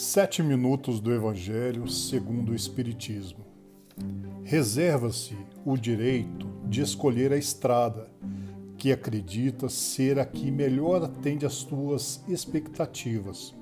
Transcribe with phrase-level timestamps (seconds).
[0.00, 3.44] Sete minutos do Evangelho segundo o Espiritismo.
[4.44, 8.08] Reserva-se o direito de escolher a estrada
[8.76, 13.52] que acredita ser a que melhor atende às tuas expectativas.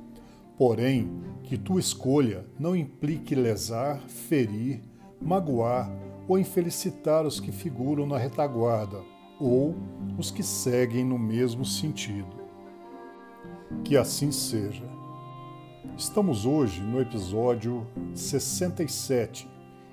[0.58, 1.10] Porém,
[1.42, 4.82] que tua escolha não implique lesar, ferir,
[5.18, 5.90] magoar
[6.28, 9.00] ou infelicitar os que figuram na retaguarda
[9.40, 9.74] ou
[10.18, 12.36] os que seguem no mesmo sentido.
[13.82, 14.84] Que assim seja.
[15.94, 19.48] Estamos hoje no episódio 67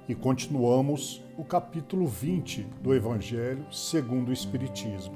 [0.08, 5.16] e continuamos o capítulo 20 do Evangelho segundo o Espiritismo.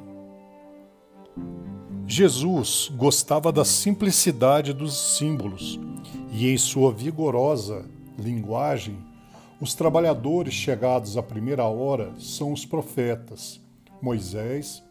[2.06, 5.80] Jesus gostava da simplicidade dos símbolos
[6.32, 7.86] e, em sua vigorosa
[8.18, 8.98] linguagem,
[9.60, 13.60] os trabalhadores chegados à primeira hora são os profetas,
[14.02, 14.84] Moisés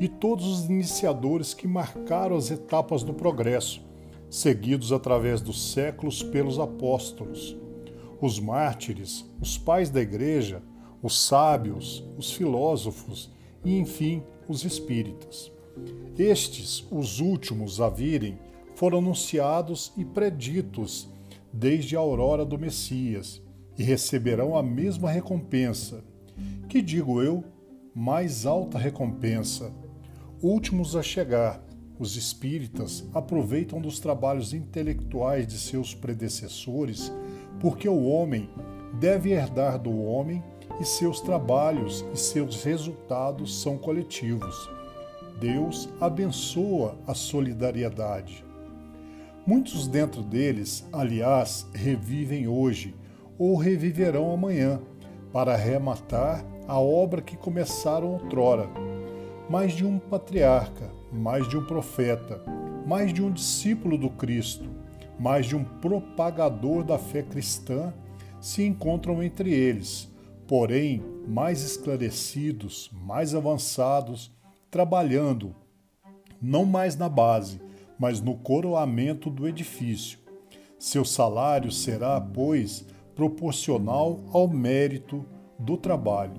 [0.00, 3.91] e todos os iniciadores que marcaram as etapas do progresso
[4.32, 7.54] seguidos através dos séculos pelos apóstolos,
[8.18, 10.62] os mártires, os pais da igreja,
[11.02, 13.30] os sábios, os filósofos
[13.62, 15.52] e, enfim, os espíritas.
[16.18, 18.38] Estes, os últimos a virem,
[18.74, 21.10] foram anunciados e preditos
[21.52, 23.42] desde a aurora do Messias
[23.76, 26.02] e receberão a mesma recompensa,
[26.70, 27.44] que digo eu,
[27.94, 29.70] mais alta recompensa,
[30.40, 31.62] últimos a chegar,
[31.98, 37.12] os espíritas aproveitam dos trabalhos intelectuais de seus predecessores,
[37.60, 38.48] porque o homem
[38.94, 40.42] deve herdar do homem
[40.80, 44.70] e seus trabalhos e seus resultados são coletivos.
[45.38, 48.44] Deus abençoa a solidariedade.
[49.46, 52.94] Muitos dentro deles, aliás, revivem hoje
[53.38, 54.80] ou reviverão amanhã
[55.32, 58.68] para arrematar a obra que começaram outrora.
[59.50, 62.42] Mais de um patriarca, mais de um profeta,
[62.86, 64.68] mais de um discípulo do Cristo,
[65.18, 67.92] mais de um propagador da fé cristã
[68.40, 70.10] se encontram entre eles,
[70.46, 74.32] porém mais esclarecidos, mais avançados,
[74.70, 75.54] trabalhando
[76.40, 77.60] não mais na base,
[77.96, 80.18] mas no coroamento do edifício.
[80.76, 85.24] Seu salário será, pois, proporcional ao mérito
[85.56, 86.34] do trabalho.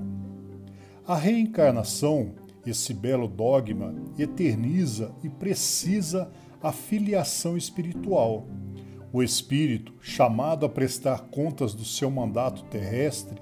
[1.07, 2.33] A reencarnação
[2.65, 6.31] esse belo dogma eterniza e precisa
[6.61, 8.47] a filiação espiritual.
[9.11, 13.39] O espírito, chamado a prestar contas do seu mandato terrestre,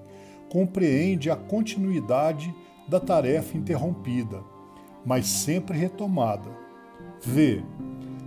[0.50, 2.54] compreende a continuidade
[2.88, 4.44] da tarefa interrompida,
[5.06, 6.50] mas sempre retomada.
[7.24, 7.64] Vê,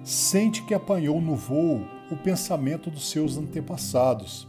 [0.03, 4.49] sente que apanhou no voo o pensamento dos seus antepassados.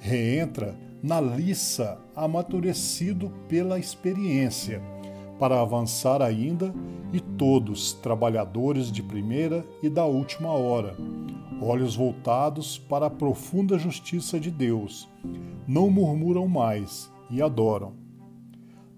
[0.00, 4.82] Reentra na liça amadurecido pela experiência
[5.38, 6.74] para avançar ainda,
[7.12, 10.96] e todos, trabalhadores de primeira e da última hora,
[11.60, 15.08] olhos voltados para a profunda justiça de Deus,
[15.66, 17.92] não murmuram mais e adoram.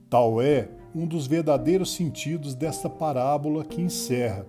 [0.08, 4.46] Tal é um dos verdadeiros sentidos desta parábola que encerra,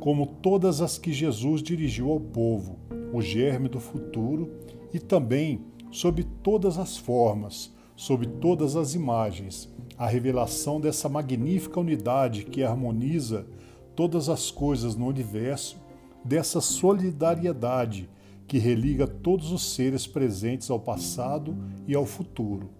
[0.00, 2.78] como todas as que Jesus dirigiu ao povo,
[3.12, 4.50] o germe do futuro
[4.92, 5.60] e também
[5.90, 7.72] sob todas as formas,
[8.02, 13.46] sob todas as imagens, a revelação dessa magnífica unidade que harmoniza
[13.94, 15.80] todas as coisas no universo,
[16.24, 18.10] dessa solidariedade
[18.48, 22.70] que religa todos os seres presentes ao passado e ao futuro.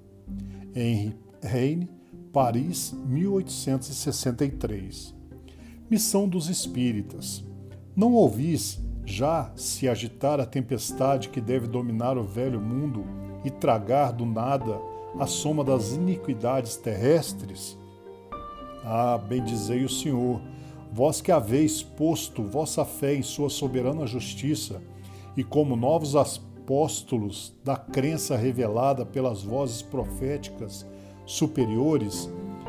[0.75, 1.89] Henri Heine,
[2.33, 5.15] Paris, 1863.
[5.89, 7.45] Missão dos Espíritas.
[7.95, 13.05] Não ouvis já se agitar a tempestade que deve dominar o velho mundo
[13.45, 17.79] e tragar do nada a soma das iniquidades terrestres?
[18.85, 20.41] Ah, bendizei o Senhor,
[20.93, 24.83] vós que haveis posto vossa fé em sua soberana justiça,
[25.37, 30.87] e como novos apóstolos da crença revelada pelas vozes proféticas
[31.25, 32.29] superiores,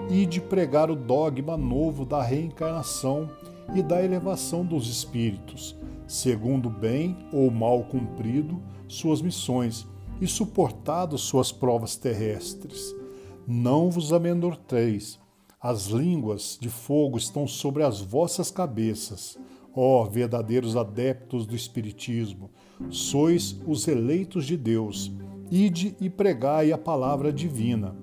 [0.09, 3.29] e de pregar o dogma novo da reencarnação
[3.73, 5.75] e da elevação dos espíritos,
[6.05, 9.87] segundo bem ou mal cumprido suas missões
[10.23, 12.95] e suportado suas provas terrestres.
[13.45, 15.19] Não vos amedronteis.
[15.59, 19.37] As línguas de fogo estão sobre as vossas cabeças.
[19.75, 22.49] Ó verdadeiros adeptos do Espiritismo,
[22.89, 25.11] sois os eleitos de Deus.
[25.51, 27.93] Ide e pregai a palavra divina.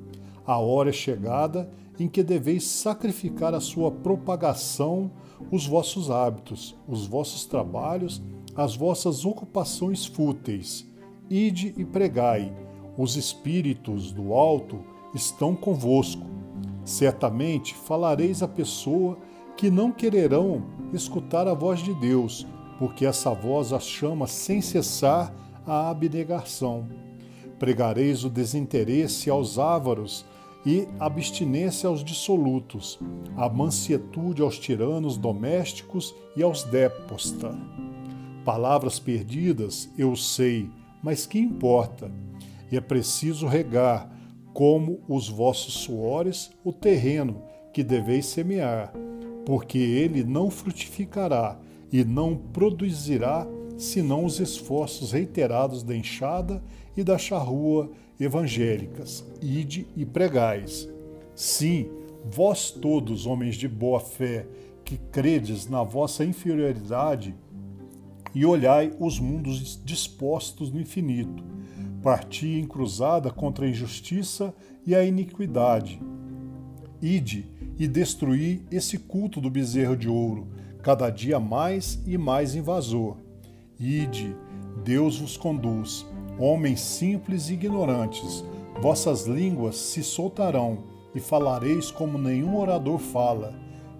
[0.45, 5.11] A hora é chegada em que deveis sacrificar a sua propagação,
[5.51, 8.21] os vossos hábitos, os vossos trabalhos,
[8.55, 10.90] as vossas ocupações fúteis
[11.31, 12.53] Ide e pregai,
[12.99, 14.81] os espíritos do alto
[15.15, 16.27] estão convosco.
[16.85, 19.17] Certamente falareis a pessoa
[19.57, 22.45] que não quererão escutar a voz de Deus,
[22.81, 25.33] porque essa voz as chama sem cessar
[25.65, 26.89] à abnegação.
[27.61, 30.25] Pregareis o desinteresse aos ávaros
[30.67, 32.99] e abstinência aos dissolutos,
[33.37, 37.57] a mansietude aos tiranos domésticos e aos déposta.
[38.45, 40.69] Palavras perdidas, eu sei,
[41.03, 42.11] mas que importa?
[42.71, 44.11] E é preciso regar,
[44.53, 47.43] como os vossos suores, o terreno
[47.73, 48.93] que deveis semear,
[49.47, 51.59] porque ele não frutificará
[51.93, 53.47] e não produzirá
[53.79, 56.63] senão os esforços reiterados da enxada
[56.97, 59.25] e da charrua evangélicas.
[59.41, 60.89] Ide e pregais.
[61.35, 61.89] Sim,
[62.31, 64.47] vós todos, homens de boa fé,
[64.85, 67.35] que credes na vossa inferioridade,
[68.35, 71.43] e olhai os mundos dispostos no infinito.
[72.03, 74.55] Parti em cruzada contra a injustiça
[74.87, 76.01] e a iniquidade.
[77.03, 77.47] Ide
[77.79, 80.49] e destruí esse culto do bezerro de ouro,
[80.83, 83.17] cada dia mais e mais invasor.
[83.79, 84.35] Ide,
[84.85, 86.07] Deus vos conduz
[86.41, 88.43] Homens simples e ignorantes,
[88.81, 90.79] vossas línguas se soltarão
[91.15, 93.53] e falareis como nenhum orador fala.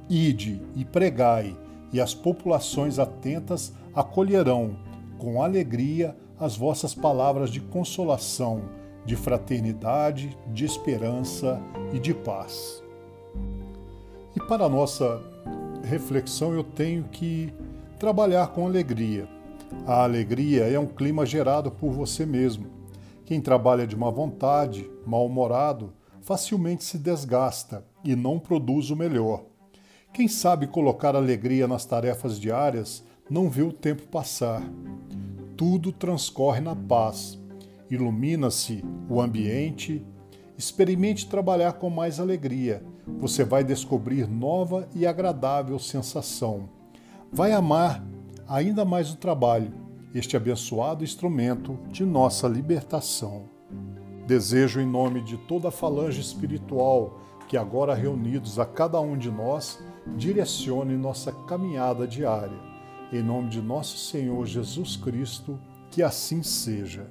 [0.09, 1.55] Ide e pregai,
[1.93, 4.77] e as populações atentas acolherão
[5.19, 8.63] com alegria as vossas palavras de consolação,
[9.05, 11.61] de fraternidade, de esperança
[11.93, 12.83] e de paz.
[14.35, 15.21] E para a nossa
[15.83, 17.53] reflexão, eu tenho que
[17.99, 19.29] trabalhar com alegria
[19.87, 22.67] a alegria é um clima gerado por você mesmo.
[23.25, 29.45] Quem trabalha de má vontade, mal-humorado, facilmente se desgasta e não produz o melhor.
[30.13, 34.61] Quem sabe colocar alegria nas tarefas diárias não vê o tempo passar.
[35.57, 37.39] Tudo transcorre na paz.
[37.89, 40.05] Ilumina-se o ambiente.
[40.59, 42.83] Experimente trabalhar com mais alegria.
[43.21, 46.69] Você vai descobrir nova e agradável sensação.
[47.33, 48.05] Vai amar
[48.49, 49.73] ainda mais o trabalho,
[50.13, 53.45] este abençoado instrumento de nossa libertação.
[54.27, 59.31] Desejo, em nome de toda a falange espiritual que agora reunidos a cada um de
[59.31, 59.79] nós,
[60.17, 62.59] direcione nossa caminhada diária.
[63.13, 65.59] Em nome de nosso Senhor Jesus Cristo,
[65.91, 67.07] que assim seja.